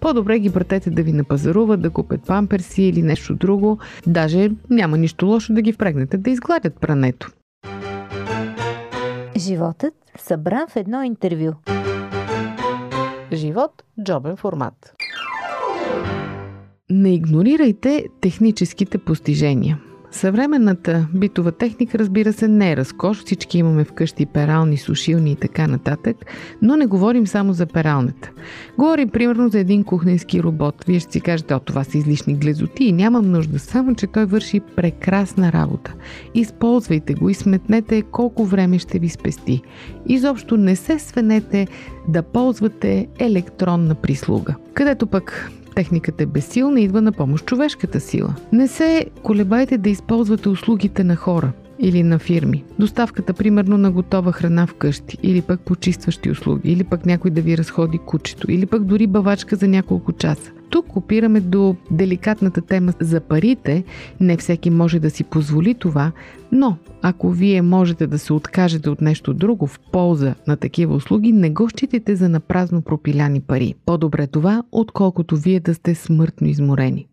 По-добре 0.00 0.38
ги 0.38 0.52
пратете 0.52 0.90
да 0.90 1.02
ви 1.02 1.12
напазаруват, 1.12 1.82
да 1.82 1.90
купят 1.90 2.26
памперси 2.26 2.82
или 2.82 3.02
нещо 3.02 3.34
друго. 3.34 3.78
Даже 4.06 4.50
няма 4.70 4.98
нищо 4.98 5.26
лошо 5.26 5.52
да 5.52 5.62
ги 5.62 5.72
впрегнете 5.72 6.16
да 6.16 6.30
изгладят 6.30 6.80
прането. 6.80 7.30
Животът 9.36 9.94
събран 10.18 10.66
в 10.68 10.76
едно 10.76 11.02
интервю. 11.02 11.52
Живот– 13.32 13.82
джобен 14.04 14.36
формат. 14.36 14.94
Не 16.90 17.14
игнорирайте 17.14 18.06
техническите 18.20 18.98
постижения– 18.98 19.80
Съвременната 20.12 21.06
битова 21.14 21.52
техника, 21.52 21.98
разбира 21.98 22.32
се, 22.32 22.48
не 22.48 22.72
е 22.72 22.76
разкош. 22.76 23.24
Всички 23.24 23.58
имаме 23.58 23.84
вкъщи 23.84 24.26
перални, 24.26 24.76
сушилни 24.76 25.32
и 25.32 25.36
така 25.36 25.66
нататък, 25.66 26.16
но 26.62 26.76
не 26.76 26.86
говорим 26.86 27.26
само 27.26 27.52
за 27.52 27.66
пералната. 27.66 28.30
Говорим 28.78 29.08
примерно 29.08 29.48
за 29.48 29.58
един 29.58 29.84
кухненски 29.84 30.42
робот. 30.42 30.84
Вие 30.86 31.00
ще 31.00 31.12
си 31.12 31.20
кажете, 31.20 31.54
о, 31.54 31.60
това 31.60 31.84
са 31.84 31.98
излишни 31.98 32.34
глезоти 32.34 32.84
и 32.84 32.92
нямам 32.92 33.30
нужда, 33.30 33.58
само 33.58 33.94
че 33.94 34.06
той 34.06 34.24
върши 34.24 34.60
прекрасна 34.76 35.52
работа. 35.52 35.94
Използвайте 36.34 37.14
го 37.14 37.28
и 37.28 37.34
сметнете 37.34 38.02
колко 38.02 38.44
време 38.44 38.78
ще 38.78 38.98
ви 38.98 39.08
спести. 39.08 39.62
Изобщо 40.06 40.56
не 40.56 40.76
се 40.76 40.98
свенете 40.98 41.66
да 42.08 42.22
ползвате 42.22 43.08
електронна 43.18 43.94
прислуга. 43.94 44.54
Където 44.74 45.06
пък 45.06 45.50
Техниката 45.74 46.22
е 46.22 46.26
безсилна 46.26 46.80
и 46.80 46.84
идва 46.84 47.02
на 47.02 47.12
помощ 47.12 47.46
човешката 47.46 48.00
сила. 48.00 48.34
Не 48.52 48.68
се 48.68 49.06
колебайте 49.22 49.78
да 49.78 49.90
използвате 49.90 50.48
услугите 50.48 51.04
на 51.04 51.16
хора 51.16 51.52
или 51.80 52.02
на 52.02 52.18
фирми. 52.18 52.64
Доставката, 52.78 53.34
примерно, 53.34 53.78
на 53.78 53.90
готова 53.90 54.32
храна 54.32 54.66
вкъщи, 54.66 55.18
или 55.22 55.42
пък 55.42 55.60
почистващи 55.60 56.30
услуги, 56.30 56.72
или 56.72 56.84
пък 56.84 57.06
някой 57.06 57.30
да 57.30 57.40
ви 57.40 57.58
разходи 57.58 57.98
кучето, 57.98 58.50
или 58.50 58.66
пък 58.66 58.84
дори 58.84 59.06
бавачка 59.06 59.56
за 59.56 59.68
няколко 59.68 60.12
часа. 60.12 60.52
Тук 60.70 60.96
опираме 60.96 61.40
до 61.40 61.76
деликатната 61.90 62.60
тема 62.60 62.92
за 63.00 63.20
парите. 63.20 63.84
Не 64.20 64.36
всеки 64.36 64.70
може 64.70 65.00
да 65.00 65.10
си 65.10 65.24
позволи 65.24 65.74
това, 65.74 66.12
но 66.52 66.76
ако 67.02 67.30
вие 67.30 67.62
можете 67.62 68.06
да 68.06 68.18
се 68.18 68.32
откажете 68.32 68.90
от 68.90 69.00
нещо 69.00 69.34
друго 69.34 69.66
в 69.66 69.80
полза 69.92 70.34
на 70.46 70.56
такива 70.56 70.94
услуги, 70.94 71.32
не 71.32 71.50
го 71.50 71.68
считайте 71.70 72.16
за 72.16 72.28
напразно 72.28 72.82
пропиляни 72.82 73.40
пари. 73.40 73.74
По-добре 73.86 74.26
това, 74.26 74.62
отколкото 74.72 75.36
вие 75.36 75.60
да 75.60 75.74
сте 75.74 75.94
смъртно 75.94 76.46
изморени. 76.48 77.06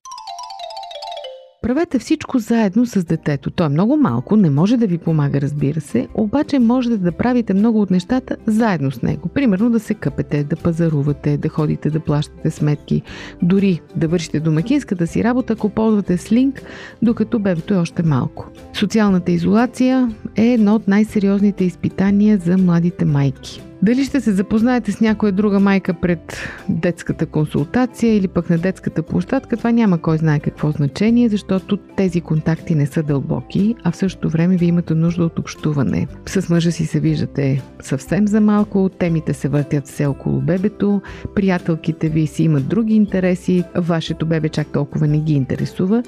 Правете 1.68 2.00
всичко 2.00 2.40
заедно 2.40 2.86
с 2.86 3.04
детето. 3.04 3.52
То 3.52 3.64
е 3.64 3.70
много 3.70 3.98
малко, 3.98 4.36
не 4.36 4.50
може 4.50 4.78
да 4.78 4.88
ви 4.88 4.98
помага, 4.98 5.42
разбира 5.42 5.82
се, 5.82 6.08
обаче 6.14 6.60
можете 6.60 6.98
да 6.98 7.12
правите 7.12 7.54
много 7.54 7.82
от 7.82 7.92
нещата 7.92 8.38
заедно 8.46 8.92
с 8.92 9.02
него. 9.02 9.30
Примерно 9.30 9.70
да 9.70 9.80
се 9.80 9.94
къпете, 9.94 10.44
да 10.44 10.56
пазарувате, 10.56 11.38
да 11.38 11.50
ходите 11.50 11.90
да 11.90 12.00
плащате 12.00 12.52
сметки, 12.52 13.02
дори 13.42 13.82
да 13.96 14.08
вършите 14.08 14.40
домакинската 14.40 15.08
си 15.08 15.24
работа, 15.24 15.54
ако 15.54 15.70
ползвате 15.70 16.18
слинг, 16.18 16.62
докато 17.02 17.40
бебето 17.40 17.74
е 17.74 17.78
още 17.78 18.04
малко. 18.04 18.48
Социалната 18.74 19.32
изолация 19.32 20.12
е 20.36 20.46
едно 20.46 20.76
от 20.76 20.88
най-сериозните 20.88 21.64
изпитания 21.64 22.38
за 22.38 22.58
младите 22.58 23.06
майки. 23.06 23.67
Дали 23.82 24.04
ще 24.04 24.22
се 24.22 24.32
запознаете 24.32 24.92
с 24.92 25.02
някоя 25.02 25.32
друга 25.32 25.60
майка 25.60 25.94
пред 25.94 26.38
детската 26.70 27.26
консултация 27.26 28.16
или 28.16 28.28
пък 28.28 28.50
на 28.50 28.58
детската 28.58 29.04
площадка, 29.04 29.58
това 29.58 29.72
няма 29.72 29.98
кой 29.98 30.18
знае 30.18 30.40
какво 30.40 30.72
значение, 30.72 31.30
защото 31.30 31.78
тези 31.78 32.22
контакти 32.22 32.76
не 32.76 32.86
са 32.86 33.04
дълбоки, 33.04 33.76
а 33.84 33.92
в 33.92 33.96
същото 33.96 34.30
време 34.30 34.58
ви 34.58 34.66
имате 34.66 34.96
нужда 34.96 35.24
от 35.24 35.40
общуване. 35.40 36.08
С 36.26 36.50
мъжа 36.50 36.72
си 36.72 36.86
се 36.86 37.00
виждате 37.00 37.62
съвсем 37.82 38.28
за 38.28 38.42
малко, 38.42 38.90
темите 39.00 39.34
се 39.34 39.50
въртят 39.50 39.88
все 39.88 40.06
около 40.06 40.42
бебето, 40.42 41.02
приятелките 41.36 42.10
ви 42.10 42.28
си 42.28 42.44
имат 42.44 42.68
други 42.68 42.96
интереси, 42.96 43.64
вашето 43.76 44.26
бебе 44.26 44.50
чак 44.50 44.68
толкова 44.68 45.08
не 45.08 45.20
ги 45.20 45.34
интересува 45.34 46.04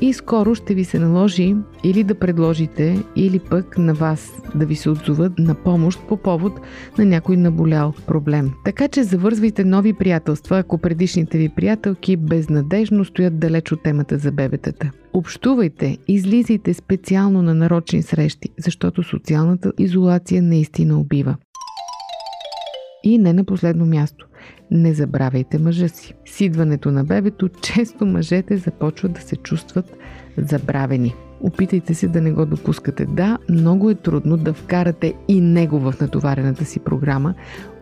и 0.00 0.12
скоро 0.12 0.54
ще 0.54 0.74
ви 0.74 0.84
се 0.84 0.98
наложи 0.98 1.56
или 1.84 2.04
да 2.04 2.14
предложите, 2.14 3.02
или 3.16 3.38
пък 3.38 3.78
на 3.78 3.94
вас 3.94 4.32
да 4.54 4.66
ви 4.66 4.76
се 4.76 4.90
отзоват 4.90 5.38
на 5.38 5.54
помощ 5.54 6.00
по 6.08 6.16
повод 6.16 6.60
на 6.98 7.04
някой 7.04 7.36
наболял 7.36 7.92
проблем. 8.06 8.50
Така 8.64 8.88
че 8.88 9.02
завързвайте 9.02 9.64
нови 9.64 9.92
приятелства, 9.92 10.58
ако 10.58 10.78
предишните 10.78 11.38
ви 11.38 11.48
приятелки 11.48 12.16
безнадежно 12.16 13.04
стоят 13.04 13.38
далеч 13.38 13.72
от 13.72 13.82
темата 13.82 14.18
за 14.18 14.32
бебетата. 14.32 14.90
Общувайте, 15.12 15.98
излизайте 16.08 16.74
специално 16.74 17.42
на 17.42 17.54
нарочни 17.54 18.02
срещи, 18.02 18.48
защото 18.58 19.02
социалната 19.02 19.72
изолация 19.78 20.42
наистина 20.42 20.98
убива. 21.00 21.36
И 23.04 23.18
не 23.18 23.32
на 23.32 23.44
последно 23.44 23.86
място. 23.86 24.26
Не 24.70 24.94
забравяйте 24.94 25.58
мъжа 25.58 25.88
си. 25.88 26.14
С 26.26 26.40
идването 26.40 26.90
на 26.90 27.04
бебето 27.04 27.48
често 27.48 28.06
мъжете 28.06 28.56
започват 28.56 29.12
да 29.12 29.20
се 29.20 29.36
чувстват 29.36 29.96
забравени. 30.36 31.14
Опитайте 31.40 31.94
се 31.94 32.08
да 32.08 32.20
не 32.20 32.32
го 32.32 32.46
допускате. 32.46 33.04
Да, 33.04 33.38
много 33.50 33.90
е 33.90 33.94
трудно 33.94 34.36
да 34.36 34.52
вкарате 34.52 35.14
и 35.28 35.40
него 35.40 35.78
в 35.78 35.94
натоварената 36.00 36.64
си 36.64 36.80
програма, 36.80 37.34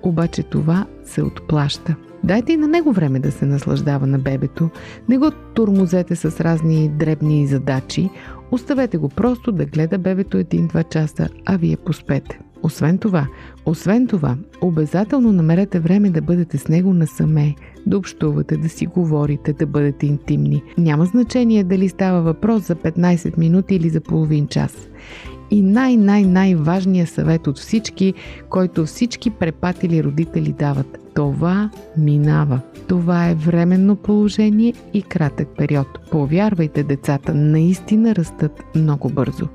обаче 0.02 0.42
това 0.42 0.86
се 1.04 1.22
отплаща. 1.22 1.96
Дайте 2.24 2.52
и 2.52 2.56
на 2.56 2.68
него 2.68 2.92
време 2.92 3.20
да 3.20 3.32
се 3.32 3.46
наслаждава 3.46 4.06
на 4.06 4.18
бебето, 4.18 4.70
не 5.08 5.18
го 5.18 5.30
турмозете 5.54 6.16
с 6.16 6.40
разни 6.40 6.88
дребни 6.88 7.46
задачи, 7.46 8.10
оставете 8.50 8.98
го 8.98 9.08
просто 9.08 9.52
да 9.52 9.66
гледа 9.66 9.98
бебето 9.98 10.36
един-два 10.38 10.82
часа, 10.82 11.28
а 11.46 11.56
вие 11.56 11.76
поспете. 11.76 12.38
Освен 12.62 12.98
това, 12.98 13.26
освен 13.66 14.06
това, 14.06 14.36
обязателно 14.60 15.32
намерете 15.32 15.80
време 15.80 16.10
да 16.10 16.22
бъдете 16.22 16.58
с 16.58 16.68
него 16.68 16.94
насаме, 16.94 17.54
да 17.86 17.98
общувате, 17.98 18.56
да 18.56 18.68
си 18.68 18.86
говорите, 18.86 19.52
да 19.52 19.66
бъдете 19.66 20.06
интимни. 20.06 20.62
Няма 20.78 21.04
значение 21.04 21.64
дали 21.64 21.88
става 21.88 22.22
въпрос 22.22 22.66
за 22.66 22.76
15 22.76 23.38
минути 23.38 23.74
или 23.74 23.88
за 23.88 24.00
половин 24.00 24.46
час. 24.46 24.88
И 25.50 25.62
най-най-най-важният 25.62 27.08
съвет 27.08 27.46
от 27.46 27.58
всички, 27.58 28.14
който 28.48 28.86
всички 28.86 29.30
препатили 29.30 30.04
родители 30.04 30.52
дават. 30.52 30.98
Това 31.14 31.70
минава. 31.98 32.60
Това 32.88 33.28
е 33.28 33.34
временно 33.34 33.96
положение 33.96 34.74
и 34.94 35.02
кратък 35.02 35.48
период. 35.58 35.86
Повярвайте, 36.10 36.82
децата 36.82 37.34
наистина 37.34 38.14
растат 38.14 38.62
много 38.74 39.08
бързо. 39.08 39.48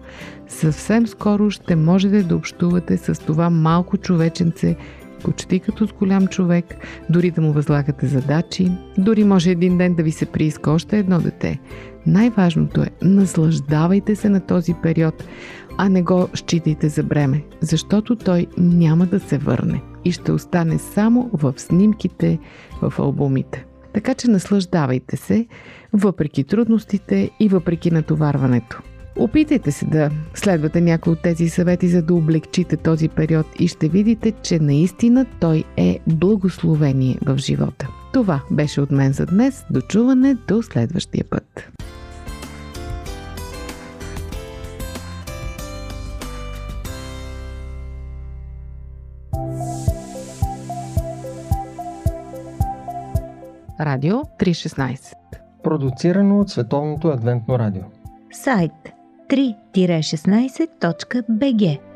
Съвсем 0.47 1.07
скоро 1.07 1.49
ще 1.49 1.75
можете 1.75 2.23
да 2.23 2.35
общувате 2.35 2.97
с 2.97 3.21
това 3.25 3.49
малко 3.49 3.97
човеченце, 3.97 4.75
почти 5.23 5.59
като 5.59 5.87
с 5.87 5.93
голям 5.93 6.27
човек, 6.27 6.65
дори 7.09 7.31
да 7.31 7.41
му 7.41 7.51
възлагате 7.51 8.07
задачи, 8.07 8.71
дори 8.97 9.23
може 9.23 9.51
един 9.51 9.77
ден 9.77 9.95
да 9.95 10.03
ви 10.03 10.11
се 10.11 10.25
прииска 10.25 10.71
още 10.71 10.99
едно 10.99 11.19
дете. 11.19 11.59
Най-важното 12.05 12.81
е, 12.81 12.89
наслаждавайте 13.01 14.15
се 14.15 14.29
на 14.29 14.39
този 14.39 14.73
период, 14.83 15.23
а 15.77 15.89
не 15.89 16.01
го 16.01 16.29
считайте 16.33 16.89
за 16.89 17.03
бреме, 17.03 17.43
защото 17.61 18.15
той 18.15 18.47
няма 18.57 19.05
да 19.05 19.19
се 19.19 19.37
върне 19.37 19.81
и 20.05 20.11
ще 20.11 20.31
остане 20.31 20.77
само 20.79 21.29
в 21.33 21.53
снимките, 21.57 22.39
в 22.81 22.93
албумите. 22.99 23.65
Така 23.93 24.13
че 24.13 24.29
наслаждавайте 24.29 25.17
се, 25.17 25.47
въпреки 25.93 26.43
трудностите 26.43 27.29
и 27.39 27.49
въпреки 27.49 27.91
натоварването. 27.91 28.81
Опитайте 29.19 29.71
се 29.71 29.85
да 29.85 30.09
следвате 30.33 30.81
някои 30.81 31.13
от 31.13 31.21
тези 31.21 31.49
съвети, 31.49 31.87
за 31.87 32.01
да 32.01 32.13
облегчите 32.13 32.77
този 32.77 33.09
период 33.09 33.45
и 33.59 33.67
ще 33.67 33.89
видите, 33.89 34.31
че 34.31 34.59
наистина 34.59 35.25
той 35.39 35.63
е 35.77 35.99
благословение 36.07 37.17
в 37.25 37.37
живота. 37.37 37.87
Това 38.13 38.41
беше 38.51 38.81
от 38.81 38.91
мен 38.91 39.13
за 39.13 39.25
днес. 39.25 39.65
Дочуване 39.69 40.35
до 40.47 40.61
следващия 40.61 41.25
път. 41.29 41.69
Радио 53.79 54.15
316 54.15 55.13
Продуцирано 55.63 56.39
от 56.39 56.49
Световното 56.49 57.07
адвентно 57.07 57.59
радио 57.59 57.83
Сайт 58.31 58.96
3-16.bg 59.29 61.86